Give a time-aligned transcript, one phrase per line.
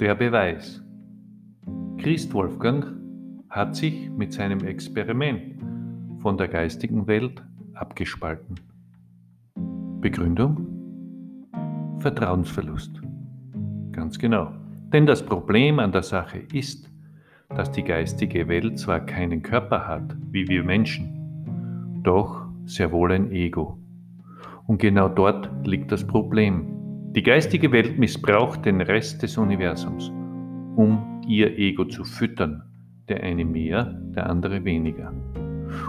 [0.00, 0.82] Der Beweis.
[1.98, 2.86] Christ Wolfgang
[3.50, 5.62] hat sich mit seinem Experiment
[6.22, 7.44] von der geistigen Welt
[7.74, 8.54] abgespalten.
[10.00, 10.66] Begründung?
[11.98, 12.98] Vertrauensverlust.
[13.92, 14.50] Ganz genau.
[14.90, 16.90] Denn das Problem an der Sache ist,
[17.54, 23.30] dass die geistige Welt zwar keinen Körper hat, wie wir Menschen, doch sehr wohl ein
[23.32, 23.76] Ego.
[24.66, 26.79] Und genau dort liegt das Problem.
[27.16, 30.12] Die geistige Welt missbraucht den Rest des Universums,
[30.76, 32.62] um ihr Ego zu füttern,
[33.08, 35.12] der eine mehr, der andere weniger.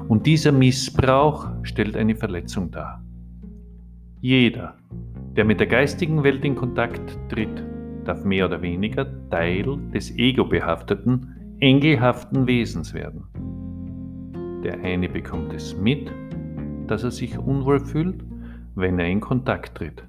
[0.08, 3.04] Und dieser Missbrauch stellt eine Verletzung dar.
[4.20, 4.78] Jeder,
[5.36, 7.64] der mit der geistigen Welt in Kontakt tritt,
[8.04, 13.26] darf mehr oder weniger Teil des ego-behafteten, engelhaften Wesens werden.
[14.64, 16.12] Der eine bekommt es mit,
[16.88, 18.24] dass er sich unwohl fühlt,
[18.74, 20.04] wenn er in Kontakt tritt.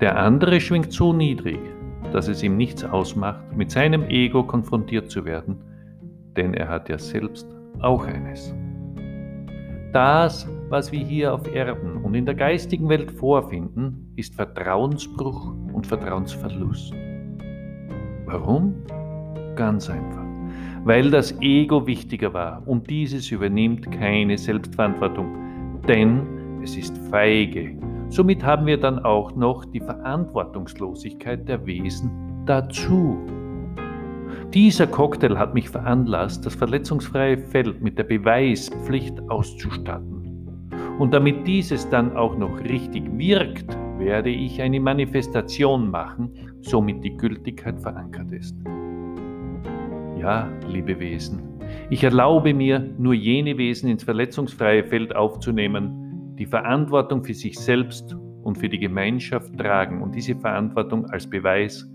[0.00, 1.58] Der andere schwingt so niedrig,
[2.12, 5.56] dass es ihm nichts ausmacht, mit seinem Ego konfrontiert zu werden,
[6.36, 7.48] denn er hat ja selbst
[7.80, 8.54] auch eines.
[9.92, 15.84] Das, was wir hier auf Erden und in der geistigen Welt vorfinden, ist Vertrauensbruch und
[15.84, 16.94] Vertrauensverlust.
[18.26, 18.76] Warum?
[19.56, 20.26] Ganz einfach.
[20.84, 28.42] Weil das Ego wichtiger war und dieses übernimmt keine Selbstverantwortung, denn es ist feige Somit
[28.42, 32.10] haben wir dann auch noch die Verantwortungslosigkeit der Wesen
[32.46, 33.18] dazu.
[34.54, 40.68] Dieser Cocktail hat mich veranlasst, das verletzungsfreie Feld mit der Beweispflicht auszustatten.
[40.98, 46.30] Und damit dieses dann auch noch richtig wirkt, werde ich eine Manifestation machen,
[46.62, 48.56] somit die Gültigkeit verankert ist.
[50.18, 51.42] Ja, liebe Wesen,
[51.90, 56.07] ich erlaube mir, nur jene Wesen ins verletzungsfreie Feld aufzunehmen,
[56.38, 61.86] die Verantwortung für sich selbst und für die Gemeinschaft tragen und diese Verantwortung als Beweis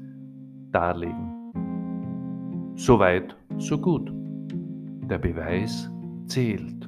[0.72, 1.32] darlegen.
[2.76, 4.12] So weit, so gut.
[5.10, 5.90] Der Beweis
[6.28, 6.83] zählt.